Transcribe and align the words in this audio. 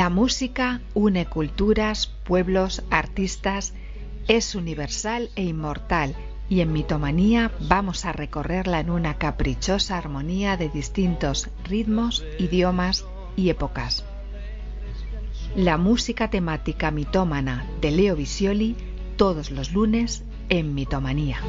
La 0.00 0.08
música 0.08 0.80
une 0.94 1.26
culturas, 1.26 2.06
pueblos, 2.24 2.82
artistas, 2.88 3.74
es 4.28 4.54
universal 4.54 5.28
e 5.36 5.42
inmortal 5.42 6.16
y 6.48 6.62
en 6.62 6.72
Mitomanía 6.72 7.52
vamos 7.68 8.06
a 8.06 8.12
recorrerla 8.12 8.80
en 8.80 8.88
una 8.88 9.18
caprichosa 9.18 9.98
armonía 9.98 10.56
de 10.56 10.70
distintos 10.70 11.50
ritmos, 11.64 12.24
idiomas 12.38 13.04
y 13.36 13.50
épocas. 13.50 14.06
La 15.54 15.76
música 15.76 16.30
temática 16.30 16.90
mitómana 16.90 17.66
de 17.82 17.90
Leo 17.90 18.16
Visioli 18.16 18.76
todos 19.16 19.50
los 19.50 19.74
lunes 19.74 20.24
en 20.48 20.74
Mitomanía. 20.74 21.40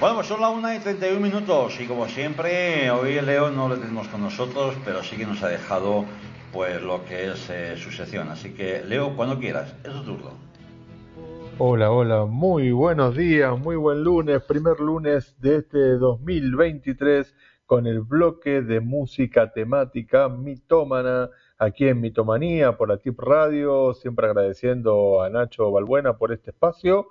Bueno, 0.00 0.14
pues 0.14 0.28
son 0.28 0.40
las 0.40 0.54
1 0.54 0.74
y 0.74 0.78
31 0.78 1.18
minutos 1.18 1.80
y 1.80 1.86
como 1.88 2.06
siempre, 2.06 2.88
hoy 2.88 3.20
Leo 3.20 3.50
no 3.50 3.68
lo 3.68 3.76
tenemos 3.76 4.06
con 4.06 4.20
nosotros, 4.20 4.76
pero 4.84 5.02
sí 5.02 5.16
que 5.16 5.26
nos 5.26 5.42
ha 5.42 5.48
dejado 5.48 6.04
pues 6.52 6.80
lo 6.80 7.04
que 7.04 7.32
es 7.32 7.50
eh, 7.50 7.76
su 7.76 7.90
sección. 7.90 8.28
Así 8.28 8.54
que 8.54 8.84
Leo, 8.84 9.16
cuando 9.16 9.40
quieras, 9.40 9.74
es 9.82 9.92
tu 9.92 10.04
turno. 10.04 10.30
Hola, 11.58 11.90
hola, 11.90 12.26
muy 12.26 12.70
buenos 12.70 13.16
días, 13.16 13.58
muy 13.58 13.74
buen 13.74 14.04
lunes, 14.04 14.40
primer 14.44 14.78
lunes 14.78 15.34
de 15.40 15.56
este 15.56 15.96
2023 15.96 17.34
con 17.66 17.88
el 17.88 17.98
bloque 17.98 18.62
de 18.62 18.78
música 18.78 19.52
temática 19.52 20.28
mitómana 20.28 21.28
aquí 21.58 21.88
en 21.88 22.00
Mitomanía 22.00 22.76
por 22.76 22.88
la 22.88 22.98
TIP 22.98 23.18
Radio, 23.18 23.94
siempre 23.94 24.28
agradeciendo 24.28 25.22
a 25.22 25.28
Nacho 25.28 25.72
Balbuena 25.72 26.18
por 26.18 26.32
este 26.32 26.52
espacio 26.52 27.08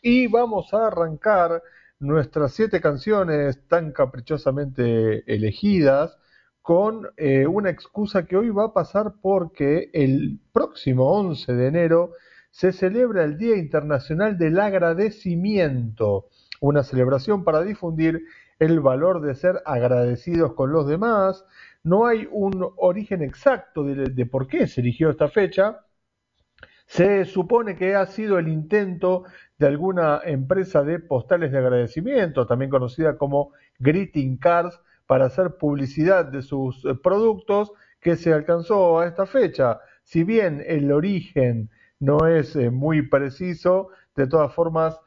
y 0.00 0.28
vamos 0.28 0.72
a 0.72 0.86
arrancar 0.86 1.62
nuestras 2.02 2.52
siete 2.52 2.80
canciones 2.80 3.66
tan 3.68 3.92
caprichosamente 3.92 5.22
elegidas 5.32 6.18
con 6.60 7.08
eh, 7.16 7.46
una 7.46 7.70
excusa 7.70 8.26
que 8.26 8.36
hoy 8.36 8.50
va 8.50 8.66
a 8.66 8.72
pasar 8.72 9.14
porque 9.22 9.88
el 9.92 10.40
próximo 10.52 11.12
11 11.12 11.52
de 11.54 11.66
enero 11.68 12.12
se 12.50 12.72
celebra 12.72 13.22
el 13.22 13.38
Día 13.38 13.56
Internacional 13.56 14.36
del 14.36 14.58
Agradecimiento, 14.58 16.26
una 16.60 16.82
celebración 16.82 17.44
para 17.44 17.62
difundir 17.62 18.22
el 18.58 18.80
valor 18.80 19.22
de 19.22 19.36
ser 19.36 19.62
agradecidos 19.64 20.54
con 20.54 20.72
los 20.72 20.88
demás. 20.88 21.44
No 21.84 22.06
hay 22.06 22.28
un 22.30 22.68
origen 22.76 23.22
exacto 23.22 23.84
de 23.84 24.26
por 24.26 24.48
qué 24.48 24.66
se 24.66 24.80
eligió 24.80 25.10
esta 25.10 25.28
fecha, 25.28 25.80
se 26.92 27.24
supone 27.24 27.74
que 27.74 27.94
ha 27.94 28.04
sido 28.04 28.38
el 28.38 28.48
intento 28.48 29.24
de 29.56 29.66
alguna 29.66 30.20
empresa 30.26 30.82
de 30.82 30.98
postales 30.98 31.50
de 31.50 31.56
agradecimiento, 31.56 32.46
también 32.46 32.70
conocida 32.70 33.16
como 33.16 33.52
Greeting 33.78 34.36
Cards, 34.36 34.78
para 35.06 35.24
hacer 35.24 35.56
publicidad 35.56 36.26
de 36.26 36.42
sus 36.42 36.84
eh, 36.84 36.94
productos 37.02 37.72
que 37.98 38.16
se 38.16 38.34
alcanzó 38.34 39.00
a 39.00 39.06
esta 39.06 39.24
fecha. 39.24 39.80
Si 40.02 40.22
bien 40.22 40.62
el 40.66 40.92
origen 40.92 41.70
no 41.98 42.26
es 42.26 42.56
eh, 42.56 42.68
muy 42.68 43.00
preciso, 43.08 43.88
de 44.14 44.26
todas 44.26 44.52
formas, 44.52 45.00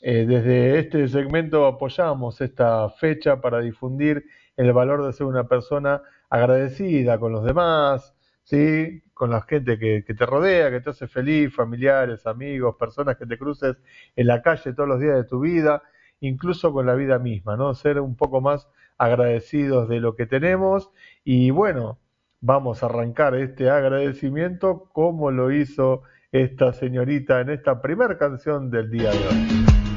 eh, 0.00 0.24
desde 0.28 0.78
este 0.78 1.08
segmento 1.08 1.66
apoyamos 1.66 2.40
esta 2.40 2.88
fecha 2.88 3.40
para 3.40 3.58
difundir 3.58 4.26
el 4.56 4.72
valor 4.72 5.04
de 5.04 5.12
ser 5.12 5.26
una 5.26 5.48
persona 5.48 6.02
agradecida 6.30 7.18
con 7.18 7.32
los 7.32 7.44
demás, 7.44 8.14
¿sí? 8.42 9.02
con 9.14 9.30
la 9.30 9.42
gente 9.42 9.78
que, 9.78 10.02
te 10.02 10.26
rodea, 10.26 10.70
que 10.72 10.80
te 10.80 10.90
hace 10.90 11.06
feliz, 11.06 11.54
familiares, 11.54 12.26
amigos, 12.26 12.74
personas 12.76 13.16
que 13.16 13.24
te 13.24 13.38
cruces 13.38 13.76
en 14.16 14.26
la 14.26 14.42
calle 14.42 14.72
todos 14.72 14.88
los 14.88 15.00
días 15.00 15.14
de 15.14 15.22
tu 15.22 15.38
vida, 15.38 15.82
incluso 16.18 16.72
con 16.72 16.86
la 16.86 16.94
vida 16.94 17.20
misma, 17.20 17.56
¿no? 17.56 17.72
Ser 17.74 18.00
un 18.00 18.16
poco 18.16 18.40
más 18.40 18.68
agradecidos 18.98 19.88
de 19.88 20.00
lo 20.00 20.16
que 20.16 20.26
tenemos 20.26 20.90
y 21.22 21.50
bueno, 21.50 22.00
vamos 22.40 22.82
a 22.82 22.86
arrancar 22.86 23.36
este 23.36 23.70
agradecimiento 23.70 24.88
como 24.92 25.30
lo 25.30 25.52
hizo 25.52 26.02
esta 26.32 26.72
señorita 26.72 27.40
en 27.42 27.50
esta 27.50 27.80
primera 27.80 28.18
canción 28.18 28.70
del 28.70 28.90
día 28.90 29.12
de 29.12 29.18
hoy. 29.18 29.91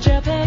Japan. 0.00 0.37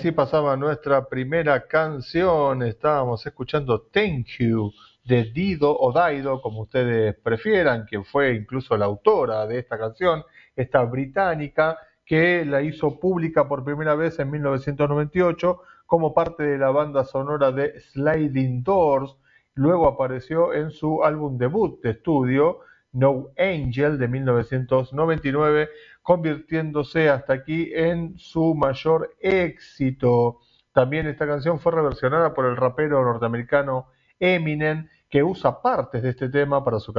Así 0.00 0.12
pasaba 0.12 0.56
nuestra 0.56 1.10
primera 1.10 1.66
canción. 1.66 2.62
Estábamos 2.62 3.26
escuchando 3.26 3.82
Thank 3.92 4.28
You 4.38 4.72
de 5.04 5.24
Dido 5.24 5.78
o 5.78 5.92
Daido, 5.92 6.40
como 6.40 6.62
ustedes 6.62 7.14
prefieran, 7.22 7.84
quien 7.84 8.06
fue 8.06 8.32
incluso 8.32 8.78
la 8.78 8.86
autora 8.86 9.46
de 9.46 9.58
esta 9.58 9.76
canción, 9.78 10.24
esta 10.56 10.82
británica, 10.84 11.76
que 12.06 12.46
la 12.46 12.62
hizo 12.62 12.98
pública 12.98 13.46
por 13.46 13.62
primera 13.62 13.94
vez 13.94 14.18
en 14.20 14.30
1998 14.30 15.60
como 15.84 16.14
parte 16.14 16.44
de 16.44 16.56
la 16.56 16.70
banda 16.70 17.04
sonora 17.04 17.52
de 17.52 17.78
Sliding 17.92 18.62
Doors. 18.62 19.18
Luego 19.52 19.86
apareció 19.86 20.54
en 20.54 20.70
su 20.70 21.04
álbum 21.04 21.36
debut 21.36 21.78
de 21.82 21.90
estudio, 21.90 22.60
No 22.92 23.28
Angel, 23.38 23.98
de 23.98 24.08
1999, 24.08 25.68
convirtiéndose 26.02 27.08
hasta 27.08 27.34
aquí 27.34 27.70
en 27.72 28.18
su 28.18 28.54
mayor 28.54 29.14
éxito. 29.20 30.40
También 30.72 31.06
esta 31.06 31.26
canción 31.26 31.60
fue 31.60 31.72
reversionada 31.72 32.34
por 32.34 32.46
el 32.46 32.56
rapero 32.56 33.02
norteamericano 33.04 33.88
Eminem, 34.18 34.88
que 35.08 35.22
usa 35.22 35.60
partes 35.60 36.02
de 36.02 36.10
este 36.10 36.28
tema 36.28 36.64
para 36.64 36.78
su, 36.78 36.92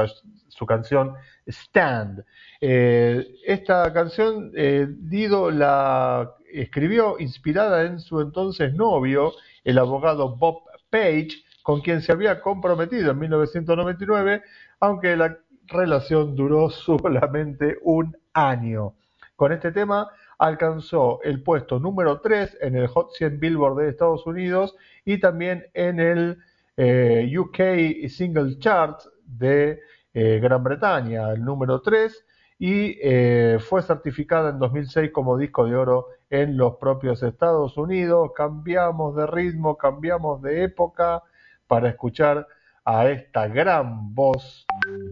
canción 0.66 1.14
Stand. 1.48 2.26
Eh, 2.60 3.26
esta 3.46 3.92
canción 3.94 4.52
eh, 4.56 4.88
Dido 4.90 5.50
la 5.50 6.36
escribió 6.52 7.18
inspirada 7.20 7.84
en 7.84 8.00
su 8.00 8.20
entonces 8.20 8.74
novio, 8.74 9.32
el 9.64 9.78
abogado 9.78 10.36
Bob 10.36 10.64
Page, 10.90 11.30
con 11.64 11.82
quien 11.82 12.02
se 12.02 12.12
había 12.12 12.42
comprometido 12.42 13.12
en 13.12 13.20
1999, 13.20 14.44
aunque 14.82 15.16
la 15.16 15.38
relación 15.71 16.35
duró 16.35 16.69
solamente 16.69 17.77
un 17.81 18.15
año. 18.33 18.94
Con 19.35 19.51
este 19.51 19.71
tema 19.71 20.09
alcanzó 20.38 21.19
el 21.23 21.41
puesto 21.44 21.79
número 21.79 22.19
3 22.19 22.57
en 22.62 22.75
el 22.75 22.88
Hot 22.88 23.12
100 23.13 23.39
Billboard 23.39 23.77
de 23.77 23.89
Estados 23.89 24.25
Unidos 24.25 24.75
y 25.06 25.19
también 25.19 25.65
en 25.73 26.00
el 26.00 26.38
eh, 26.77 27.31
UK 27.38 28.09
Single 28.09 28.57
Chart 28.59 29.00
de 29.25 29.79
eh, 30.13 30.39
Gran 30.41 30.63
Bretaña, 30.63 31.31
el 31.31 31.44
número 31.44 31.81
3, 31.81 32.25
y 32.59 32.97
eh, 33.01 33.57
fue 33.59 33.81
certificada 33.81 34.50
en 34.50 34.59
2006 34.59 35.12
como 35.12 35.38
disco 35.38 35.65
de 35.65 35.75
oro 35.75 36.07
en 36.29 36.57
los 36.57 36.75
propios 36.75 37.23
Estados 37.23 37.77
Unidos. 37.77 38.31
Cambiamos 38.35 39.15
de 39.15 39.25
ritmo, 39.25 39.77
cambiamos 39.77 40.41
de 40.41 40.63
época 40.63 41.23
para 41.68 41.89
escuchar 41.89 42.47
a 42.83 43.07
esta 43.09 43.47
gran 43.47 44.13
voz 44.13 44.65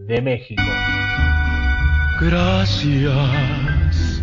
de 0.06 0.20
México. 0.20 0.62
Gracias 2.20 4.22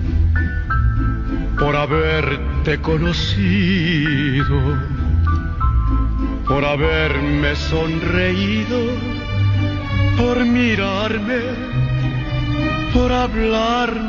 por 1.58 1.76
haberte 1.76 2.80
conocido, 2.82 4.78
por 6.48 6.64
haberme 6.64 7.56
sonreído, 7.56 8.92
por 10.18 10.46
mirarme, 10.46 11.40
por 12.94 13.12
hablarme. 13.12 14.08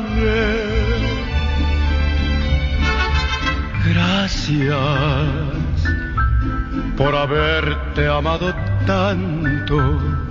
Gracias 3.91 4.77
por 6.95 7.15
haberte 7.15 8.07
amado 8.07 8.53
tanto 8.85 10.28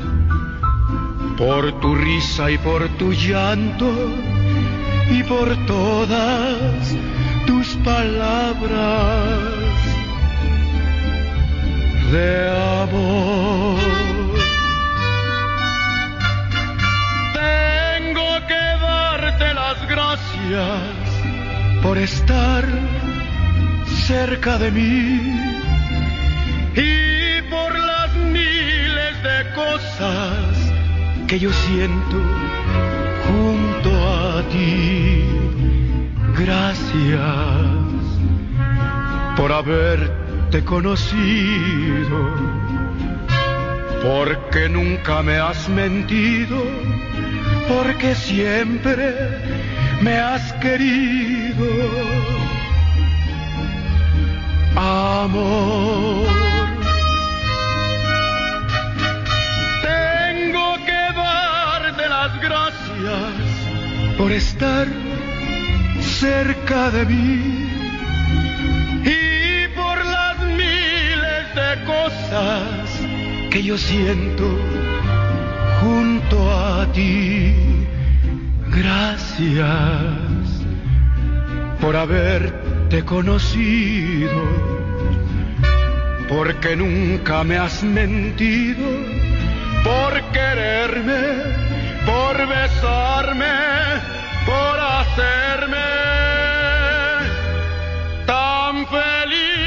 por 1.38 1.72
tu 1.80 1.94
risa 1.94 2.50
y 2.50 2.58
por 2.58 2.88
tu 2.98 3.12
llanto 3.12 3.90
y 5.08 5.22
por 5.22 5.54
todas 5.66 6.96
tus 7.46 7.68
palabras 7.76 9.38
de 12.10 12.48
amor. 12.82 13.78
Tengo 17.32 18.46
que 18.48 18.64
darte 18.82 19.54
las 19.54 19.88
gracias 19.88 21.82
por 21.82 21.98
estar 21.98 22.64
cerca 24.08 24.58
de 24.58 24.70
mí 24.72 25.38
que 31.28 31.38
yo 31.38 31.52
siento 31.52 32.16
junto 33.26 33.90
a 33.90 34.42
ti. 34.48 35.24
Gracias 36.38 37.20
por 39.36 39.52
haberte 39.52 40.64
conocido, 40.64 42.34
porque 44.02 44.70
nunca 44.70 45.22
me 45.22 45.36
has 45.36 45.68
mentido, 45.68 46.62
porque 47.68 48.14
siempre 48.14 49.14
me 50.00 50.18
has 50.18 50.50
querido. 50.54 51.66
Amor. 54.76 56.37
Por 64.16 64.32
estar 64.32 64.86
cerca 66.00 66.90
de 66.90 67.06
mí 67.06 67.68
y 69.04 69.68
por 69.76 70.04
las 70.04 70.38
miles 70.40 71.44
de 71.54 71.84
cosas 71.84 73.00
que 73.50 73.62
yo 73.62 73.78
siento 73.78 74.58
junto 75.80 76.36
a 76.52 76.90
ti. 76.92 77.54
Gracias 78.70 79.62
por 81.80 81.96
haberte 81.96 83.04
conocido, 83.04 84.42
porque 86.28 86.76
nunca 86.76 87.44
me 87.44 87.56
has 87.56 87.82
mentido, 87.82 88.84
por 89.84 90.20
quererme 90.32 91.67
por 92.08 92.36
besarme, 92.48 93.56
por 94.46 94.76
hacerme 94.80 95.90
tan 98.24 98.86
feliz. 98.86 99.58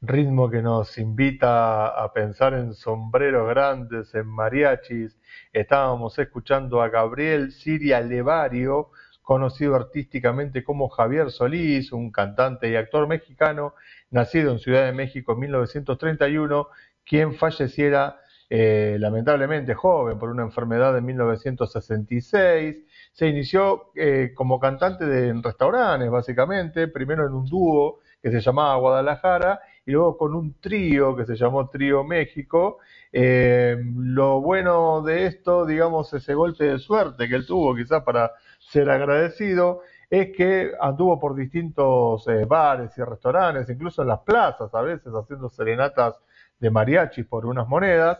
Ritmo 0.00 0.50
que 0.50 0.62
nos 0.62 0.98
invita 0.98 1.86
a 1.86 2.12
pensar 2.12 2.54
en 2.54 2.74
sombreros 2.74 3.48
grandes, 3.48 4.12
en 4.14 4.26
mariachis. 4.26 5.16
Estábamos 5.52 6.18
escuchando 6.18 6.82
a 6.82 6.88
Gabriel 6.88 7.52
Siria 7.52 8.00
Levario 8.00 8.90
conocido 9.28 9.76
artísticamente 9.76 10.64
como 10.64 10.88
Javier 10.88 11.30
Solís, 11.30 11.92
un 11.92 12.10
cantante 12.10 12.70
y 12.70 12.76
actor 12.76 13.06
mexicano, 13.06 13.74
nacido 14.10 14.52
en 14.52 14.58
Ciudad 14.58 14.86
de 14.86 14.92
México 14.92 15.34
en 15.34 15.40
1931, 15.40 16.68
quien 17.04 17.34
falleciera 17.34 18.22
eh, 18.48 18.96
lamentablemente 18.98 19.74
joven 19.74 20.18
por 20.18 20.30
una 20.30 20.44
enfermedad 20.44 20.96
en 20.96 21.04
1966. 21.04 22.76
Se 23.12 23.28
inició 23.28 23.92
eh, 23.94 24.32
como 24.34 24.58
cantante 24.58 25.04
de, 25.04 25.28
en 25.28 25.42
restaurantes, 25.42 26.10
básicamente, 26.10 26.88
primero 26.88 27.26
en 27.26 27.34
un 27.34 27.44
dúo 27.44 27.98
que 28.22 28.30
se 28.30 28.40
llamaba 28.40 28.76
Guadalajara 28.76 29.60
y 29.84 29.90
luego 29.90 30.16
con 30.16 30.34
un 30.34 30.54
trío 30.58 31.14
que 31.14 31.26
se 31.26 31.36
llamó 31.36 31.68
Trío 31.68 32.02
México. 32.02 32.78
Eh, 33.12 33.76
lo 33.94 34.40
bueno 34.40 35.02
de 35.02 35.26
esto, 35.26 35.66
digamos, 35.66 36.14
ese 36.14 36.32
golpe 36.32 36.64
de 36.64 36.78
suerte 36.78 37.28
que 37.28 37.34
él 37.34 37.46
tuvo 37.46 37.76
quizás 37.76 38.02
para 38.04 38.32
ser 38.70 38.90
agradecido 38.90 39.82
es 40.10 40.34
que 40.36 40.72
anduvo 40.80 41.18
por 41.18 41.34
distintos 41.34 42.26
eh, 42.28 42.44
bares 42.44 42.96
y 42.96 43.02
restaurantes, 43.02 43.68
incluso 43.68 44.02
en 44.02 44.08
las 44.08 44.20
plazas 44.20 44.74
a 44.74 44.80
veces 44.80 45.12
haciendo 45.12 45.48
serenatas 45.48 46.14
de 46.58 46.70
mariachis 46.70 47.26
por 47.26 47.46
unas 47.46 47.68
monedas. 47.68 48.18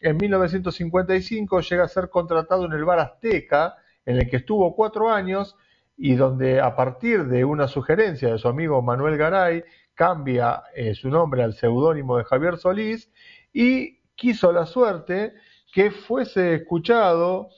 En 0.00 0.16
1955 0.16 1.60
llega 1.60 1.84
a 1.84 1.88
ser 1.88 2.08
contratado 2.08 2.64
en 2.66 2.72
el 2.72 2.84
bar 2.84 2.98
Azteca, 2.98 3.76
en 4.04 4.16
el 4.16 4.30
que 4.30 4.36
estuvo 4.36 4.74
cuatro 4.74 5.10
años 5.10 5.56
y 5.96 6.14
donde 6.14 6.60
a 6.60 6.76
partir 6.76 7.24
de 7.26 7.44
una 7.44 7.68
sugerencia 7.68 8.30
de 8.30 8.38
su 8.38 8.48
amigo 8.48 8.82
Manuel 8.82 9.16
Garay 9.16 9.64
cambia 9.94 10.62
eh, 10.74 10.94
su 10.94 11.08
nombre 11.08 11.42
al 11.42 11.54
seudónimo 11.54 12.18
de 12.18 12.24
Javier 12.24 12.58
Solís 12.58 13.10
y 13.52 13.98
quiso 14.14 14.52
la 14.52 14.66
suerte 14.66 15.32
que 15.72 15.90
fuese 15.90 16.54
escuchado, 16.54 17.48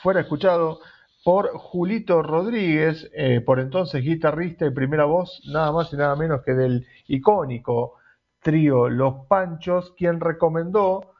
fuera 0.00 0.20
escuchado 0.20 0.80
por 1.22 1.50
Julito 1.56 2.22
Rodríguez, 2.22 3.10
eh, 3.14 3.40
por 3.40 3.60
entonces 3.60 4.02
guitarrista 4.02 4.66
y 4.66 4.70
primera 4.70 5.04
voz, 5.04 5.42
nada 5.52 5.70
más 5.72 5.92
y 5.92 5.96
nada 5.96 6.16
menos 6.16 6.42
que 6.42 6.54
del 6.54 6.86
icónico 7.06 7.94
trío 8.40 8.88
Los 8.88 9.26
Panchos, 9.26 9.92
quien 9.96 10.20
recomendó 10.20 11.12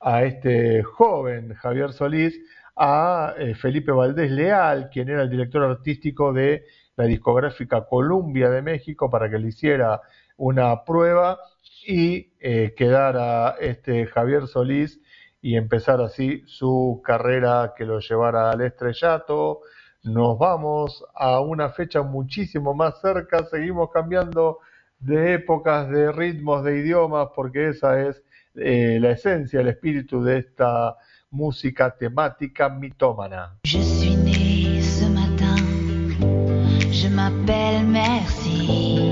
a 0.00 0.22
este 0.22 0.82
joven 0.82 1.54
Javier 1.54 1.92
Solís 1.92 2.40
a 2.76 3.34
eh, 3.38 3.54
Felipe 3.54 3.92
Valdés 3.92 4.30
Leal, 4.30 4.88
quien 4.90 5.08
era 5.08 5.22
el 5.22 5.30
director 5.30 5.62
artístico 5.64 6.32
de 6.32 6.64
la 6.96 7.04
discográfica 7.04 7.84
Columbia 7.86 8.50
de 8.50 8.62
México, 8.62 9.10
para 9.10 9.28
que 9.28 9.38
le 9.38 9.48
hiciera 9.48 10.00
una 10.36 10.84
prueba 10.84 11.38
y 11.86 12.32
eh, 12.40 12.72
quedara 12.76 13.56
este 13.60 14.06
Javier 14.06 14.46
Solís 14.46 15.00
y 15.42 15.56
empezar 15.56 16.00
así 16.00 16.42
su 16.46 17.00
carrera 17.04 17.74
que 17.76 17.84
lo 17.84 18.00
llevara 18.00 18.50
al 18.50 18.60
estrellato. 18.60 19.60
Nos 20.02 20.38
vamos 20.38 21.04
a 21.14 21.40
una 21.40 21.70
fecha 21.70 22.02
muchísimo 22.02 22.74
más 22.74 23.00
cerca, 23.00 23.44
seguimos 23.44 23.90
cambiando 23.90 24.58
de 24.98 25.34
épocas, 25.34 25.88
de 25.90 26.12
ritmos, 26.12 26.64
de 26.64 26.78
idiomas, 26.78 27.28
porque 27.34 27.68
esa 27.68 28.00
es 28.00 28.22
eh, 28.54 28.98
la 29.00 29.12
esencia, 29.12 29.60
el 29.60 29.68
espíritu 29.68 30.22
de 30.22 30.38
esta 30.38 30.96
música 31.30 31.96
temática 31.96 32.68
mitómana. 32.68 33.58
Je 33.64 33.82
suis 33.82 34.16
né 34.16 34.80
ce 34.82 35.08
matin, 35.08 35.56
je 36.90 37.08
m'appelle 37.08 37.84
Merci. 37.84 39.09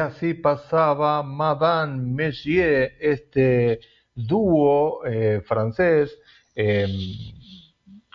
Así 0.00 0.34
pasaba 0.34 1.22
Madame 1.22 1.98
Messier, 1.98 2.96
este 3.00 3.80
dúo 4.14 5.04
eh, 5.04 5.42
francés 5.46 6.18
eh, 6.54 6.86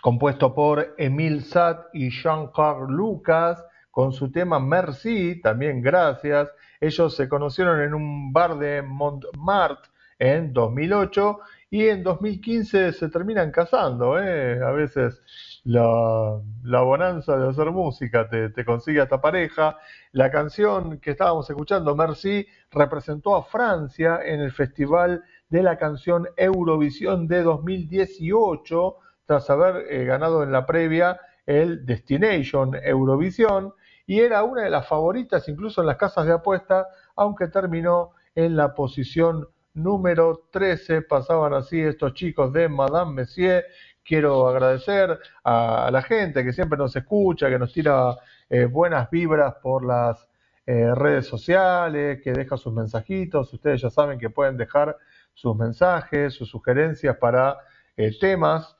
compuesto 0.02 0.54
por 0.54 0.94
Emile 0.98 1.40
Sat 1.40 1.86
y 1.92 2.10
Jean-Claude 2.10 2.92
Lucas 2.92 3.64
con 3.90 4.12
su 4.12 4.30
tema 4.30 4.60
Merci, 4.60 5.40
también 5.40 5.80
gracias. 5.80 6.52
Ellos 6.80 7.16
se 7.16 7.28
conocieron 7.28 7.80
en 7.80 7.94
un 7.94 8.32
bar 8.32 8.58
de 8.58 8.82
Montmartre 8.82 9.90
en 10.18 10.52
2008 10.52 11.38
y 11.70 11.88
en 11.88 12.02
2015 12.02 12.92
se 12.92 13.08
terminan 13.08 13.50
casando. 13.50 14.18
¿eh? 14.20 14.60
A 14.62 14.70
veces 14.70 15.22
la, 15.66 16.40
la 16.62 16.80
bonanza 16.82 17.36
de 17.36 17.48
hacer 17.48 17.72
música 17.72 18.28
te, 18.28 18.50
te 18.50 18.64
consigue 18.64 19.00
a 19.00 19.04
esta 19.04 19.20
pareja. 19.20 19.76
La 20.12 20.30
canción 20.30 21.00
que 21.00 21.10
estábamos 21.10 21.50
escuchando, 21.50 21.96
Merci, 21.96 22.46
representó 22.70 23.34
a 23.34 23.42
Francia 23.42 24.20
en 24.24 24.40
el 24.40 24.52
Festival 24.52 25.24
de 25.48 25.64
la 25.64 25.76
Canción 25.76 26.28
Eurovisión 26.36 27.26
de 27.26 27.42
2018, 27.42 28.96
tras 29.26 29.50
haber 29.50 29.92
eh, 29.92 30.04
ganado 30.04 30.44
en 30.44 30.52
la 30.52 30.66
previa 30.66 31.20
el 31.46 31.84
Destination 31.84 32.76
Eurovisión, 32.76 33.74
y 34.06 34.20
era 34.20 34.44
una 34.44 34.62
de 34.62 34.70
las 34.70 34.86
favoritas 34.86 35.48
incluso 35.48 35.80
en 35.80 35.88
las 35.88 35.96
casas 35.96 36.26
de 36.26 36.32
apuesta, 36.32 36.86
aunque 37.16 37.48
terminó 37.48 38.12
en 38.36 38.54
la 38.54 38.72
posición 38.72 39.48
número 39.76 40.48
13. 40.50 41.02
Pasaban 41.02 41.54
así 41.54 41.80
estos 41.80 42.14
chicos 42.14 42.52
de 42.52 42.68
Madame 42.68 43.12
Messier. 43.12 43.64
Quiero 44.06 44.46
agradecer 44.48 45.18
a, 45.42 45.90
la 45.90 46.02
gente 46.02 46.44
que 46.44 46.52
siempre 46.52 46.78
nos 46.78 46.94
escucha, 46.94 47.48
que 47.48 47.58
nos 47.58 47.72
tira 47.72 48.16
eh, 48.48 48.66
buenas 48.66 49.10
vibras 49.10 49.54
por 49.60 49.84
las 49.84 50.28
eh, 50.64 50.94
redes 50.94 51.26
sociales, 51.26 52.20
que 52.22 52.32
deja 52.32 52.56
sus 52.56 52.72
mensajitos. 52.72 53.52
Ustedes 53.52 53.82
ya 53.82 53.90
saben 53.90 54.18
que 54.18 54.30
pueden 54.30 54.56
dejar 54.56 54.96
sus 55.34 55.56
mensajes, 55.56 56.34
sus 56.34 56.48
sugerencias 56.48 57.16
para 57.16 57.56
eh, 57.96 58.12
temas 58.18 58.76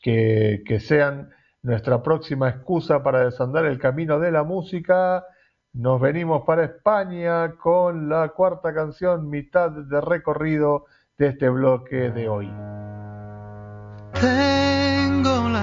que, 0.00 0.62
que 0.66 0.80
sean 0.80 1.30
nuestra 1.62 2.02
próxima 2.02 2.48
excusa 2.48 3.02
para 3.02 3.24
desandar 3.24 3.66
el 3.66 3.78
camino 3.78 4.18
de 4.18 4.32
la 4.32 4.44
música. 4.44 5.24
Nos 5.74 6.00
venimos 6.00 6.44
para 6.46 6.64
España 6.64 7.52
con 7.56 8.08
la 8.08 8.30
cuarta 8.30 8.72
canción, 8.72 9.28
mitad 9.28 9.70
de 9.70 10.00
recorrido 10.00 10.86
de 11.18 11.28
este 11.28 11.50
bloque 11.50 12.10
de 12.10 12.28
hoy. 12.28 12.50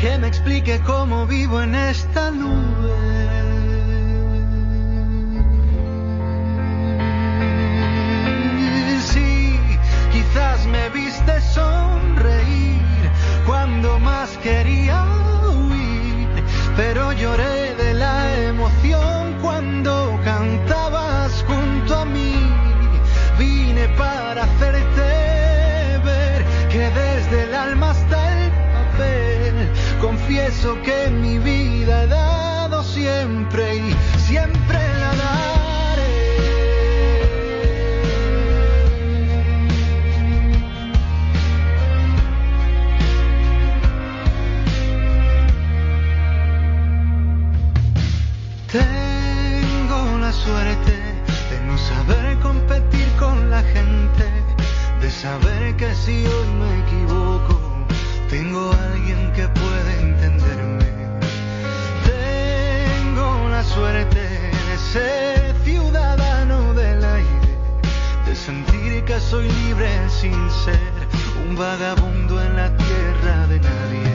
que 0.00 0.18
me 0.18 0.28
explique 0.28 0.80
cómo 0.86 1.26
vivo 1.26 1.62
en 1.62 1.74
esta 1.74 2.30
nube. 2.30 2.51
Sin 70.20 70.50
ser 70.50 70.78
un 71.46 71.56
vagabundo 71.56 72.40
en 72.42 72.56
la 72.56 72.76
tierra 72.76 73.46
de 73.46 73.60
nadie. 73.60 74.12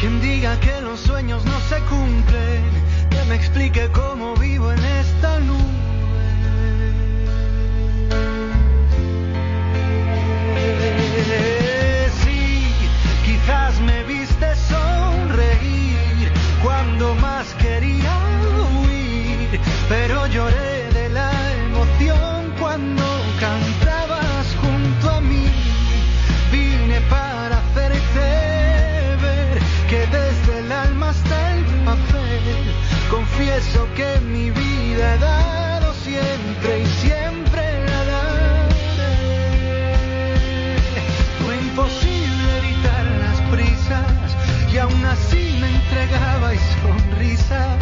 Quien 0.00 0.20
diga 0.20 0.58
que 0.60 0.80
los 0.80 1.00
sueños 1.00 1.44
no 1.44 1.58
se 1.68 1.78
cumplen, 1.84 2.62
que 3.10 3.22
me 3.28 3.34
explique 3.34 3.88
cómo 3.92 4.34
vivo 4.36 4.72
en 4.72 4.84
esta. 4.84 5.22
Sí, 11.22 11.61
confieso 33.62 33.88
que 33.94 34.20
mi 34.20 34.50
vida 34.50 35.14
he 35.14 35.18
dado 35.18 35.94
siempre 35.94 36.80
y 36.82 36.86
siempre 36.86 37.86
la 37.86 38.04
daré. 38.04 38.68
Fue 41.44 41.56
imposible 41.56 42.58
evitar 42.58 43.04
las 43.20 43.40
prisas 43.50 44.36
y 44.72 44.78
aún 44.78 45.04
así 45.04 45.58
me 45.60 45.68
entregaba 45.68 46.54
y 46.54 46.58
sonrisas. 46.82 47.78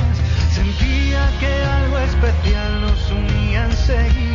Sentía 0.52 1.30
que 1.40 1.52
algo 1.64 1.98
especial 1.98 2.80
nos 2.82 3.10
unía 3.10 3.64
enseguida. 3.64 4.29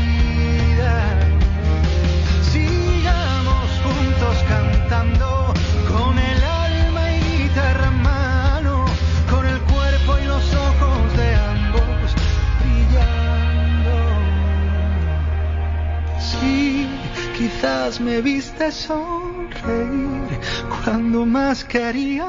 Me 17.99 18.21
viste 18.21 18.71
sonreír 18.71 20.39
cuando 20.83 21.25
más 21.25 21.63
quería 21.63 22.25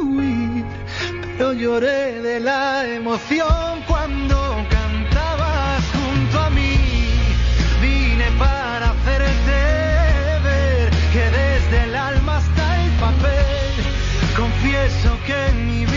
huir, 0.00 0.64
pero 1.22 1.52
lloré 1.52 2.20
de 2.20 2.40
la 2.40 2.86
emoción 2.86 3.82
cuando 3.86 4.36
cantabas 4.68 5.82
junto 5.92 6.40
a 6.40 6.50
mí. 6.50 6.78
Vine 7.80 8.30
para 8.38 8.90
hacerte 8.90 9.58
ver 10.44 10.90
que 11.12 11.24
desde 11.38 11.84
el 11.84 11.94
alma 11.94 12.38
hasta 12.38 12.84
el 12.84 12.90
papel 12.92 13.74
confieso 14.36 15.18
que 15.26 15.52
mi 15.54 15.86
vida 15.86 15.95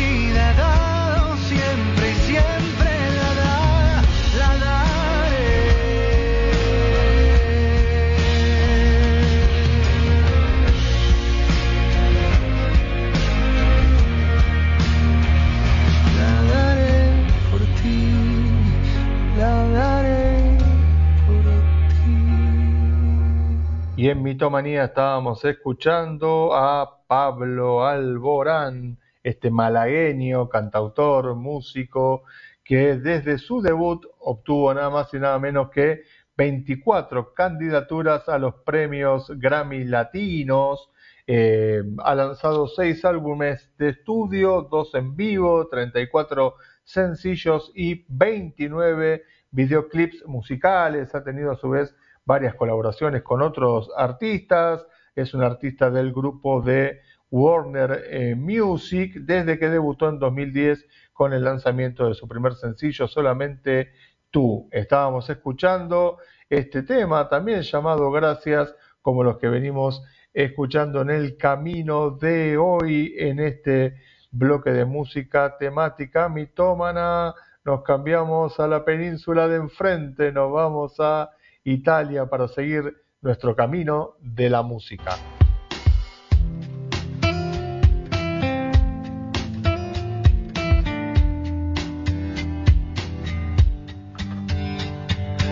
En 24.10 24.24
Mitomanía 24.24 24.86
estábamos 24.86 25.46
escuchando 25.46 26.56
a 26.56 27.06
Pablo 27.06 27.86
Alborán, 27.86 28.98
este 29.22 29.52
malagueño, 29.52 30.50
cantautor, 30.50 31.36
músico, 31.36 32.24
que 32.64 32.98
desde 32.98 33.38
su 33.38 33.62
debut 33.62 34.04
obtuvo 34.18 34.74
nada 34.74 34.90
más 34.90 35.14
y 35.14 35.20
nada 35.20 35.38
menos 35.38 35.70
que 35.70 36.02
24 36.36 37.36
candidaturas 37.36 38.28
a 38.30 38.40
los 38.40 38.56
premios 38.66 39.32
Grammy 39.38 39.84
Latinos. 39.84 40.90
Eh, 41.28 41.84
ha 42.00 42.16
lanzado 42.16 42.68
seis 42.68 43.06
álbumes 43.06 43.70
de 43.78 43.90
estudio, 43.90 44.68
dos 44.72 44.96
en 44.96 45.16
vivo, 45.16 45.68
34 45.68 46.56
sencillos 46.84 47.72
y 47.76 48.06
29 48.08 49.24
videoclips 49.52 50.26
musicales. 50.26 51.14
Ha 51.14 51.24
tenido 51.24 51.52
a 51.52 51.58
su 51.58 51.70
vez 51.70 51.94
varias 52.30 52.54
colaboraciones 52.54 53.24
con 53.24 53.42
otros 53.42 53.90
artistas. 53.98 54.86
Es 55.16 55.34
un 55.34 55.42
artista 55.42 55.90
del 55.90 56.14
grupo 56.14 56.62
de 56.62 57.02
Warner 57.32 58.04
eh, 58.08 58.36
Music 58.36 59.16
desde 59.22 59.58
que 59.58 59.68
debutó 59.68 60.08
en 60.08 60.20
2010 60.20 60.86
con 61.12 61.34
el 61.34 61.44
lanzamiento 61.44 62.08
de 62.08 62.14
su 62.14 62.28
primer 62.28 62.54
sencillo, 62.54 63.08
Solamente 63.08 63.94
tú. 64.30 64.70
Estábamos 64.72 65.28
escuchando 65.32 66.20
este 66.48 66.84
tema, 66.84 67.28
también 67.28 67.64
llamado 67.64 68.12
Gracias, 68.12 68.76
como 69.02 69.24
los 69.24 69.40
que 69.40 69.50
venimos 69.50 70.04
escuchando 70.32 71.02
en 71.02 71.10
el 71.10 71.36
camino 71.36 72.12
de 72.12 72.58
hoy 72.58 73.16
en 73.18 73.40
este 73.40 73.96
bloque 74.30 74.70
de 74.70 74.86
música 74.86 75.58
temática 75.58 76.30
mitómana. 76.30 77.34
Nos 77.66 77.82
cambiamos 77.82 78.60
a 78.60 78.68
la 78.68 78.86
península 78.86 79.48
de 79.48 79.56
enfrente, 79.56 80.32
nos 80.32 80.52
vamos 80.52 80.94
a 81.00 81.32
Italia 81.64 82.26
para 82.28 82.48
seguir 82.48 82.94
nuestro 83.22 83.56
camino 83.56 84.16
de 84.20 84.50
la 84.50 84.62
música. 84.62 85.18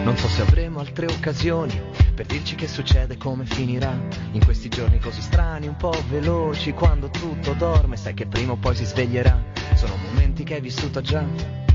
Non 0.03 0.15
so 0.15 0.27
se 0.29 0.41
avremo 0.41 0.79
altre 0.79 1.05
occasioni 1.07 1.81
per 2.15 2.25
dirci 2.25 2.55
che 2.55 2.67
succede 2.67 3.15
e 3.15 3.17
come 3.17 3.45
finirà. 3.45 3.91
In 4.31 4.43
questi 4.45 4.69
giorni 4.69 4.99
così 4.99 5.21
strani, 5.21 5.67
un 5.67 5.75
po' 5.75 5.93
veloci, 6.09 6.71
quando 6.71 7.09
tutto 7.09 7.53
dorme, 7.53 7.97
sai 7.97 8.13
che 8.13 8.25
prima 8.25 8.53
o 8.53 8.55
poi 8.55 8.75
si 8.75 8.85
sveglierà. 8.85 9.37
Sono 9.75 9.97
momenti 9.97 10.43
che 10.45 10.55
hai 10.55 10.61
vissuto 10.61 11.01
già 11.01 11.66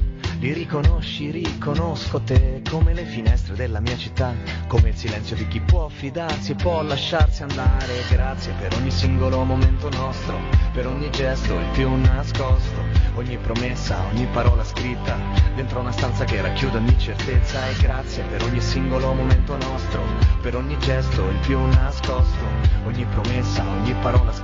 li 0.42 0.52
riconosci, 0.52 1.30
riconosco 1.30 2.20
te 2.20 2.62
come 2.68 2.92
le 2.94 3.04
finestre 3.04 3.54
della 3.54 3.78
mia 3.78 3.96
città, 3.96 4.34
come 4.66 4.88
il 4.88 4.96
silenzio 4.96 5.36
di 5.36 5.46
chi 5.46 5.60
può 5.60 5.86
fidarsi 5.86 6.50
e 6.50 6.54
può 6.56 6.82
lasciarsi 6.82 7.44
andare. 7.44 8.02
Grazie 8.10 8.52
per 8.58 8.74
ogni 8.74 8.90
singolo 8.90 9.44
momento 9.44 9.88
nostro, 9.90 10.40
per 10.72 10.88
ogni 10.88 11.08
gesto 11.10 11.54
il 11.54 11.68
più 11.72 11.94
nascosto, 11.94 12.82
ogni 13.14 13.36
promessa, 13.36 14.02
ogni 14.12 14.26
parola 14.32 14.64
scritta, 14.64 15.16
dentro 15.54 15.78
una 15.78 15.92
stanza 15.92 16.24
che 16.24 16.40
racchiude 16.40 16.78
ogni 16.78 16.98
certezza. 16.98 17.68
E 17.68 17.74
grazie 17.80 18.24
per 18.24 18.42
ogni 18.42 18.60
singolo 18.60 19.14
momento 19.14 19.56
nostro, 19.56 20.02
per 20.40 20.56
ogni 20.56 20.76
gesto 20.78 21.28
il 21.28 21.38
più 21.38 21.60
nascosto, 21.66 22.44
ogni 22.84 23.04
promessa, 23.04 23.64
ogni 23.64 23.94
parola 24.02 24.32
scritta, 24.32 24.41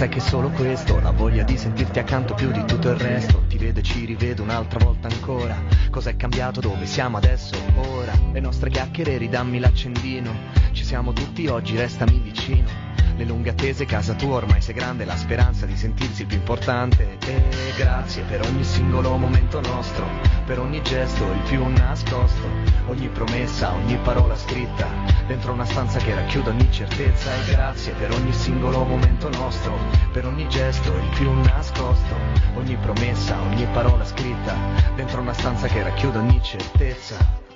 sai 0.00 0.08
che 0.08 0.20
solo 0.20 0.48
questo 0.48 0.98
La 0.98 1.10
voglia 1.10 1.42
di 1.42 1.58
sentirti 1.58 1.98
accanto 1.98 2.32
più 2.32 2.50
di 2.50 2.64
tutto 2.64 2.88
il 2.88 2.96
resto. 2.96 3.44
Ti 3.46 3.58
vedo 3.58 3.80
e 3.80 3.82
ci 3.82 4.06
rivedo 4.06 4.42
un'altra 4.42 4.82
volta 4.82 5.08
ancora. 5.08 5.54
Cos'è 5.90 6.16
cambiato, 6.16 6.60
dove 6.60 6.86
siamo 6.86 7.18
adesso, 7.18 7.54
ora. 7.74 8.14
Le 8.32 8.40
nostre 8.40 8.70
chiacchiere 8.70 9.18
ridammi 9.18 9.58
l'accendino. 9.58 10.32
Ci 10.72 10.84
siamo 10.84 11.12
tutti 11.12 11.46
oggi, 11.48 11.76
restami 11.76 12.18
vicino. 12.18 12.66
Le 13.14 13.24
lunghe 13.26 13.50
attese, 13.50 13.84
casa 13.84 14.14
tua 14.14 14.36
ormai 14.36 14.62
sei 14.62 14.72
grande, 14.72 15.04
la 15.04 15.16
speranza 15.16 15.66
di 15.66 15.76
sentirsi 15.76 16.22
il 16.22 16.28
più 16.28 16.38
importante. 16.38 17.18
E 17.26 17.42
grazie 17.76 18.22
per 18.22 18.40
ogni 18.46 18.64
singolo 18.64 19.14
momento 19.18 19.60
nostro, 19.60 20.06
per 20.50 20.58
ogni 20.58 20.82
gesto 20.82 21.30
il 21.30 21.38
più 21.42 21.64
nascosto, 21.64 22.44
ogni 22.88 23.06
promessa, 23.06 23.72
ogni 23.72 23.96
parola 23.98 24.34
scritta, 24.34 24.84
dentro 25.28 25.52
una 25.52 25.64
stanza 25.64 26.00
che 26.00 26.12
racchiude 26.12 26.50
ogni 26.50 26.66
certezza. 26.72 27.32
E 27.32 27.52
grazie 27.52 27.92
per 27.92 28.10
ogni 28.10 28.32
singolo 28.32 28.82
momento 28.82 29.28
nostro, 29.28 29.78
per 30.10 30.26
ogni 30.26 30.48
gesto 30.48 30.92
il 30.92 31.08
più 31.14 31.30
nascosto, 31.42 32.16
ogni 32.56 32.76
promessa, 32.78 33.40
ogni 33.42 33.64
parola 33.66 34.04
scritta, 34.04 34.56
dentro 34.96 35.20
una 35.20 35.34
stanza 35.34 35.68
che 35.68 35.84
racchiude 35.84 36.18
ogni 36.18 36.42
certezza. 36.42 37.49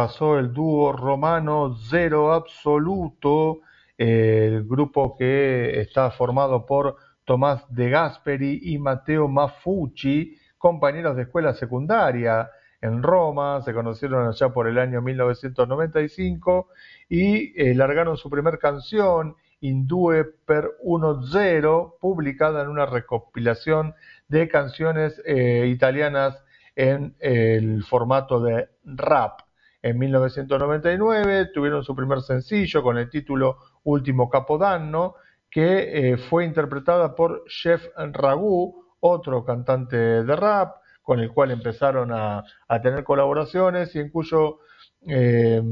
Pasó 0.00 0.38
el 0.38 0.54
dúo 0.54 0.92
romano 0.92 1.76
Zero 1.90 2.32
Absoluto, 2.32 3.60
el 3.98 4.64
grupo 4.66 5.14
que 5.14 5.78
está 5.78 6.10
formado 6.10 6.64
por 6.64 6.96
Tomás 7.26 7.66
de 7.68 7.90
Gasperi 7.90 8.60
y 8.62 8.78
Matteo 8.78 9.28
Mafucci, 9.28 10.38
compañeros 10.56 11.16
de 11.16 11.24
escuela 11.24 11.52
secundaria 11.52 12.48
en 12.80 13.02
Roma, 13.02 13.60
se 13.60 13.74
conocieron 13.74 14.26
allá 14.26 14.48
por 14.48 14.68
el 14.68 14.78
año 14.78 15.02
1995 15.02 16.68
y 17.10 17.52
eh, 17.60 17.74
largaron 17.74 18.16
su 18.16 18.30
primer 18.30 18.58
canción, 18.58 19.36
Indue 19.60 20.24
per 20.46 20.78
1-0, 20.82 21.98
publicada 22.00 22.62
en 22.62 22.68
una 22.68 22.86
recopilación 22.86 23.94
de 24.28 24.48
canciones 24.48 25.20
eh, 25.26 25.66
italianas 25.66 26.42
en 26.74 27.14
el 27.20 27.84
formato 27.84 28.40
de 28.40 28.70
rap. 28.82 29.49
En 29.82 29.98
1999 29.98 31.46
tuvieron 31.54 31.82
su 31.82 31.96
primer 31.96 32.20
sencillo 32.20 32.82
con 32.82 32.98
el 32.98 33.08
título 33.08 33.56
Último 33.84 34.28
Capodanno, 34.28 35.14
que 35.50 36.12
eh, 36.12 36.16
fue 36.18 36.44
interpretada 36.44 37.14
por 37.14 37.44
Chef 37.46 37.88
Ragu, 37.96 38.84
otro 39.00 39.44
cantante 39.44 39.96
de 39.96 40.36
rap, 40.36 40.76
con 41.02 41.18
el 41.20 41.32
cual 41.32 41.50
empezaron 41.50 42.12
a, 42.12 42.44
tener 42.82 43.02
colaboraciones 43.04 43.94
y 43.96 44.00
en 44.00 44.10
cuyo 44.10 44.58
eh, 45.08 45.62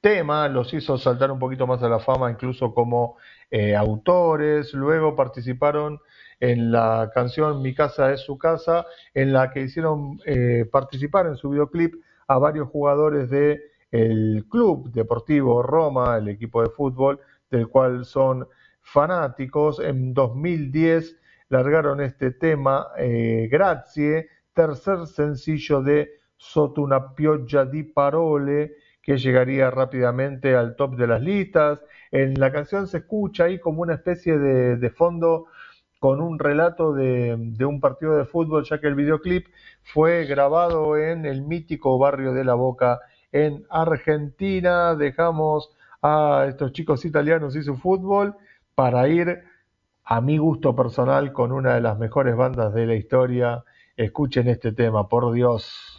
tema 0.00 0.48
los 0.48 0.74
hizo 0.74 0.98
saltar 0.98 1.30
un 1.30 1.38
poquito 1.38 1.68
más 1.68 1.82
a 1.84 1.88
la 1.88 2.00
fama, 2.00 2.30
incluso 2.30 2.74
como 2.74 3.16
eh, 3.48 3.76
autores. 3.76 4.74
Luego 4.74 5.14
participaron 5.14 6.00
en 6.40 6.72
la 6.72 7.10
canción 7.14 7.62
Mi 7.62 7.74
casa 7.74 8.12
es 8.12 8.20
su 8.20 8.36
casa, 8.38 8.86
en 9.14 9.32
la 9.32 9.52
que 9.52 9.60
hicieron 9.60 10.18
participar 10.72 11.26
en 11.26 11.36
su 11.36 11.50
videoclip 11.50 11.94
a 12.30 12.38
varios 12.38 12.68
jugadores 12.68 13.28
del 13.28 13.60
el 13.90 14.46
Club 14.48 14.92
Deportivo 14.92 15.64
Roma, 15.64 16.16
el 16.16 16.28
equipo 16.28 16.62
de 16.62 16.70
fútbol, 16.70 17.18
del 17.50 17.66
cual 17.66 18.04
son 18.04 18.46
fanáticos. 18.80 19.80
En 19.80 20.14
2010 20.14 21.16
largaron 21.48 22.00
este 22.00 22.30
tema, 22.30 22.86
eh, 22.96 23.48
Grazie, 23.50 24.28
tercer 24.52 25.08
sencillo 25.08 25.82
de 25.82 26.08
Sotto 26.36 26.82
una 26.82 27.16
pioggia 27.16 27.64
di 27.64 27.82
parole, 27.82 28.76
que 29.02 29.18
llegaría 29.18 29.68
rápidamente 29.72 30.54
al 30.54 30.76
top 30.76 30.94
de 30.94 31.06
las 31.08 31.20
listas. 31.20 31.82
En 32.12 32.38
la 32.38 32.52
canción 32.52 32.86
se 32.86 32.98
escucha 32.98 33.44
ahí 33.44 33.58
como 33.58 33.82
una 33.82 33.94
especie 33.94 34.38
de, 34.38 34.76
de 34.76 34.90
fondo 34.90 35.48
con 36.00 36.22
un 36.22 36.38
relato 36.38 36.94
de, 36.94 37.36
un 37.60 37.78
partido 37.78 38.16
de 38.16 38.24
fútbol, 38.24 38.64
ya 38.64 38.80
que 38.80 38.86
el 38.86 38.94
videoclip 38.94 39.46
fue 39.82 40.24
grabado 40.26 40.96
en 40.96 41.26
el 41.26 41.42
mítico 41.42 41.98
barrio 41.98 42.32
de 42.32 42.44
La 42.44 42.54
Boca 42.54 43.00
en 43.32 43.64
Argentina. 43.70 44.94
Dejamos 44.94 45.70
a 46.02 46.46
estos 46.48 46.72
chicos 46.72 47.04
italianos 47.04 47.56
y 47.56 47.62
su 47.62 47.76
fútbol 47.76 48.36
para 48.74 49.08
ir 49.08 49.42
a 50.04 50.20
mi 50.20 50.38
gusto 50.38 50.74
personal 50.74 51.32
con 51.32 51.52
una 51.52 51.74
de 51.74 51.80
las 51.80 51.98
mejores 51.98 52.36
bandas 52.36 52.74
de 52.74 52.86
la 52.86 52.94
historia. 52.94 53.64
Escuchen 53.96 54.48
este 54.48 54.72
tema, 54.72 55.08
por 55.08 55.32
Dios. 55.32 55.89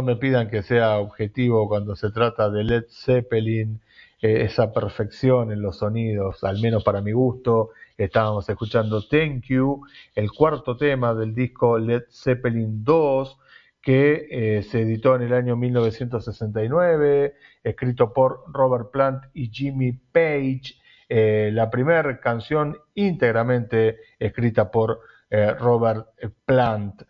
No, 0.00 0.06
me 0.06 0.16
pidan 0.16 0.48
que 0.48 0.62
sea 0.62 0.96
objetivo 0.98 1.68
cuando 1.68 1.94
se 1.94 2.10
trata 2.10 2.48
de 2.48 2.64
Led 2.64 2.84
Zeppelin, 2.88 3.82
eh, 4.22 4.44
esa 4.44 4.72
perfección 4.72 5.52
en 5.52 5.60
los 5.60 5.76
sonidos, 5.76 6.42
al 6.42 6.58
menos 6.58 6.82
para 6.84 7.02
mi 7.02 7.12
gusto. 7.12 7.72
Estábamos 7.98 8.48
escuchando 8.48 9.06
Thank 9.06 9.44
You, 9.48 9.82
el 10.14 10.32
cuarto 10.32 10.78
tema 10.78 11.12
del 11.12 11.34
disco 11.34 11.78
Led 11.78 12.04
Zeppelin 12.10 12.82
2, 12.82 13.38
que 13.82 14.26
eh, 14.30 14.62
se 14.62 14.80
editó 14.80 15.16
en 15.16 15.22
el 15.22 15.34
año 15.34 15.54
1969, 15.54 17.34
escrito 17.62 18.14
por 18.14 18.44
Robert 18.50 18.90
Plant 18.90 19.24
y 19.34 19.50
Jimmy 19.50 19.92
Page. 19.92 20.78
Eh, 21.10 21.50
la 21.52 21.68
primera 21.68 22.18
canción 22.20 22.78
íntegramente 22.94 23.98
escrita 24.18 24.70
por 24.70 25.00
Robert 25.30 26.06
Plant. 26.46 27.02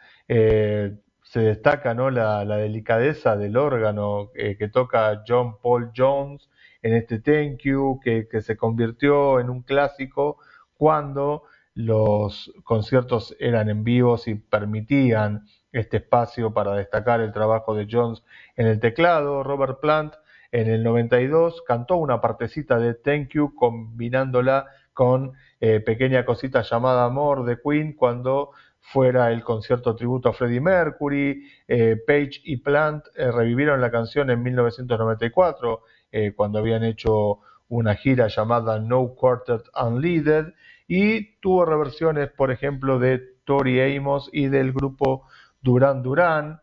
Se 1.30 1.38
destaca 1.38 1.94
¿no? 1.94 2.10
la, 2.10 2.44
la 2.44 2.56
delicadeza 2.56 3.36
del 3.36 3.56
órgano 3.56 4.32
eh, 4.34 4.56
que 4.58 4.66
toca 4.66 5.22
John 5.24 5.60
Paul 5.62 5.92
Jones 5.96 6.50
en 6.82 6.94
este 6.94 7.20
Thank 7.20 7.60
You, 7.62 8.00
que, 8.02 8.26
que 8.26 8.40
se 8.42 8.56
convirtió 8.56 9.38
en 9.38 9.48
un 9.48 9.62
clásico 9.62 10.38
cuando 10.76 11.44
los 11.72 12.52
conciertos 12.64 13.36
eran 13.38 13.68
en 13.68 13.84
vivos 13.84 14.26
y 14.26 14.34
permitían 14.34 15.46
este 15.70 15.98
espacio 15.98 16.52
para 16.52 16.74
destacar 16.74 17.20
el 17.20 17.32
trabajo 17.32 17.76
de 17.76 17.86
Jones 17.88 18.24
en 18.56 18.66
el 18.66 18.80
teclado. 18.80 19.44
Robert 19.44 19.78
Plant 19.78 20.14
en 20.50 20.66
el 20.66 20.82
92 20.82 21.62
cantó 21.62 21.94
una 21.98 22.20
partecita 22.20 22.80
de 22.80 22.94
Thank 22.94 23.34
You 23.34 23.54
combinándola 23.54 24.66
con 24.92 25.34
eh, 25.60 25.78
pequeña 25.78 26.24
cosita 26.24 26.62
llamada 26.62 27.04
Amor 27.04 27.44
de 27.44 27.60
Queen 27.62 27.92
cuando 27.92 28.50
fuera 28.80 29.30
el 29.30 29.44
concierto 29.44 29.94
tributo 29.94 30.30
a 30.30 30.32
Freddie 30.32 30.60
Mercury. 30.60 31.44
Eh, 31.68 31.96
Page 32.06 32.40
y 32.44 32.56
Plant 32.56 33.06
eh, 33.14 33.30
revivieron 33.30 33.80
la 33.80 33.90
canción 33.90 34.30
en 34.30 34.42
1994 34.42 35.82
eh, 36.12 36.32
cuando 36.34 36.58
habían 36.58 36.82
hecho 36.82 37.40
una 37.68 37.94
gira 37.94 38.26
llamada 38.26 38.80
No 38.80 39.14
Quartet 39.14 39.62
Unleaded 39.80 40.54
y 40.88 41.36
tuvo 41.36 41.64
reversiones, 41.64 42.30
por 42.32 42.50
ejemplo, 42.50 42.98
de 42.98 43.18
Tori 43.44 43.80
Amos 43.96 44.28
y 44.32 44.48
del 44.48 44.72
grupo 44.72 45.26
Duran 45.60 46.02
Duran. 46.02 46.60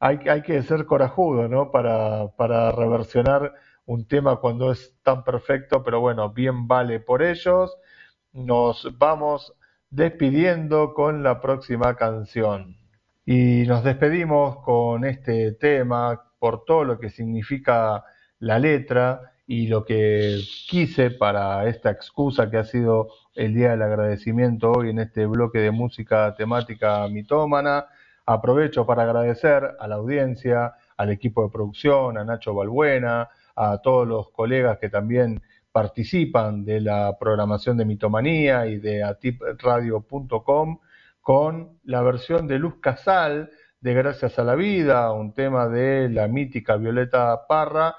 Hay, 0.00 0.18
hay 0.28 0.42
que 0.42 0.62
ser 0.62 0.84
corajudo, 0.84 1.48
¿no? 1.48 1.70
Para, 1.70 2.28
para 2.36 2.72
reversionar 2.72 3.54
un 3.86 4.06
tema 4.06 4.36
cuando 4.36 4.72
es 4.72 4.96
tan 5.02 5.22
perfecto, 5.22 5.82
pero 5.84 6.00
bueno, 6.00 6.30
bien 6.30 6.66
vale 6.66 6.98
por 6.98 7.22
ellos. 7.22 7.76
Nos 8.32 8.98
vamos 8.98 9.54
despidiendo 9.90 10.94
con 10.94 11.22
la 11.22 11.40
próxima 11.40 11.96
canción. 11.96 12.76
Y 13.24 13.64
nos 13.66 13.84
despedimos 13.84 14.58
con 14.64 15.04
este 15.04 15.52
tema 15.52 16.22
por 16.38 16.64
todo 16.64 16.84
lo 16.84 16.98
que 16.98 17.10
significa 17.10 18.04
la 18.38 18.58
letra 18.58 19.32
y 19.46 19.66
lo 19.66 19.84
que 19.84 20.40
quise 20.68 21.10
para 21.10 21.66
esta 21.68 21.90
excusa 21.90 22.50
que 22.50 22.58
ha 22.58 22.64
sido 22.64 23.08
el 23.34 23.54
Día 23.54 23.70
del 23.70 23.82
Agradecimiento 23.82 24.72
hoy 24.72 24.90
en 24.90 24.98
este 24.98 25.26
bloque 25.26 25.58
de 25.58 25.70
música 25.70 26.34
temática 26.34 27.08
mitómana. 27.08 27.86
Aprovecho 28.26 28.84
para 28.84 29.04
agradecer 29.04 29.76
a 29.78 29.88
la 29.88 29.94
audiencia, 29.94 30.74
al 30.98 31.10
equipo 31.10 31.44
de 31.44 31.50
producción, 31.50 32.18
a 32.18 32.24
Nacho 32.24 32.54
Balbuena, 32.54 33.30
a 33.56 33.78
todos 33.78 34.06
los 34.06 34.30
colegas 34.30 34.78
que 34.78 34.90
también 34.90 35.40
participan 35.72 36.64
de 36.64 36.80
la 36.80 37.16
programación 37.18 37.76
de 37.76 37.84
Mitomanía 37.84 38.66
y 38.66 38.78
de 38.78 39.02
atipradio.com 39.02 40.78
con 41.20 41.78
la 41.84 42.02
versión 42.02 42.46
de 42.46 42.58
Luz 42.58 42.76
Casal 42.80 43.50
de 43.80 43.94
Gracias 43.94 44.38
a 44.38 44.44
la 44.44 44.54
Vida, 44.54 45.12
un 45.12 45.34
tema 45.34 45.68
de 45.68 46.08
la 46.08 46.26
mítica 46.26 46.76
Violeta 46.76 47.46
Parra, 47.46 47.94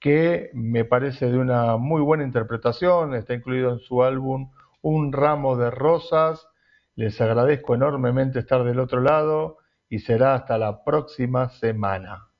que 0.00 0.50
me 0.52 0.84
parece 0.84 1.30
de 1.30 1.38
una 1.38 1.76
muy 1.76 2.02
buena 2.02 2.24
interpretación, 2.24 3.14
está 3.14 3.34
incluido 3.34 3.70
en 3.72 3.78
su 3.78 4.02
álbum 4.02 4.50
Un 4.80 5.12
ramo 5.12 5.56
de 5.56 5.70
rosas. 5.70 6.48
Les 6.96 7.20
agradezco 7.20 7.74
enormemente 7.76 8.40
estar 8.40 8.64
del 8.64 8.80
otro 8.80 9.00
lado 9.00 9.58
y 9.88 10.00
será 10.00 10.34
hasta 10.34 10.58
la 10.58 10.82
próxima 10.82 11.50
semana. 11.50 12.31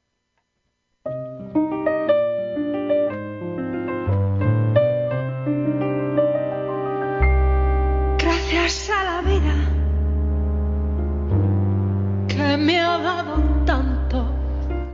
Que 12.52 12.58
me 12.58 12.78
ha 12.78 12.98
dado 12.98 13.36
tanto. 13.64 14.26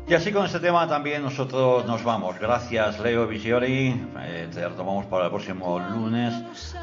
Y 0.06 0.14
así 0.14 0.30
con 0.30 0.46
este 0.46 0.60
tema 0.60 0.86
también 0.86 1.24
nosotros 1.24 1.84
nos 1.86 2.04
vamos. 2.04 2.38
Gracias 2.38 3.00
Leo 3.00 3.26
Visiori. 3.26 4.00
Eh, 4.20 4.48
te 4.54 4.68
retomamos 4.68 5.06
para 5.06 5.24
el 5.24 5.30
próximo 5.30 5.80
lunes 5.80 6.32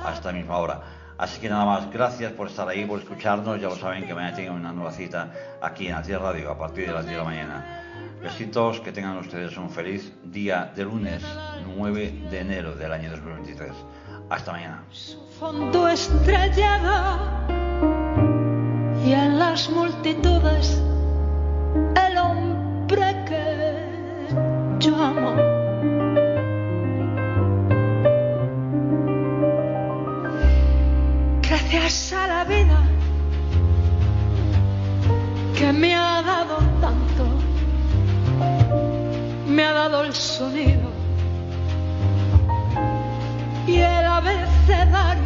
a 0.04 0.14
esta 0.14 0.34
misma 0.34 0.58
hora. 0.58 0.82
Así 1.18 1.40
que 1.40 1.48
nada 1.48 1.64
más, 1.64 1.90
gracias 1.90 2.34
por 2.34 2.48
estar 2.48 2.68
ahí, 2.68 2.84
por 2.84 3.00
escucharnos. 3.00 3.62
Ya 3.62 3.70
lo 3.70 3.78
saben 3.78 4.06
que 4.06 4.14
mañana 4.14 4.36
tienen 4.36 4.52
una 4.52 4.74
nueva 4.74 4.92
cita 4.92 5.32
aquí 5.62 5.88
en 5.88 6.02
Tierra 6.04 6.34
Radio 6.34 6.52
a 6.52 6.58
partir 6.58 6.88
de 6.88 6.92
las 6.92 7.06
10 7.06 7.12
de 7.12 7.24
la 7.24 7.24
mañana. 7.24 7.84
Besitos, 8.22 8.82
que 8.82 8.92
tengan 8.92 9.16
ustedes 9.18 9.56
un 9.56 9.70
feliz 9.70 10.12
día 10.26 10.74
de 10.76 10.84
lunes 10.84 11.24
9 11.78 12.24
de 12.30 12.40
enero 12.40 12.76
del 12.76 12.92
año 12.92 13.12
2023. 13.12 13.72
Hasta 14.30 14.52
mañana. 14.52 14.84
fondo 15.40 15.88
estrellado 15.88 17.65
y 19.06 19.14
en 19.14 19.38
las 19.38 19.70
multitudes 19.70 20.82
el 22.08 22.18
hombre 22.18 23.24
que 23.28 24.28
yo 24.80 24.96
amo. 24.96 25.36
Gracias 31.48 32.14
a 32.14 32.28
la 32.28 32.44
vida 32.46 32.80
que 35.56 35.72
me 35.72 35.96
ha 35.96 36.24
dado 36.24 36.58
tanto, 36.82 37.26
me 39.48 39.64
ha 39.66 39.74
dado 39.74 40.04
el 40.04 40.14
sonido 40.14 40.90
y 43.68 43.76
el 43.78 44.06
abecedario 44.06 45.25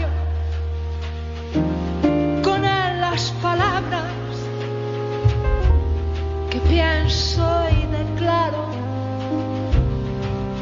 pienso 6.69 7.67
y 7.71 7.85
declaro 7.87 8.67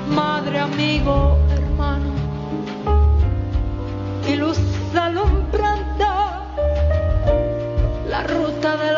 madre 0.10 0.60
amigo 0.60 1.38
hermano 1.52 2.14
y 4.28 4.36
luz 4.36 4.60
alumbrando 4.96 6.06
la 8.10 8.24
ruta 8.24 8.78
del 8.78 8.97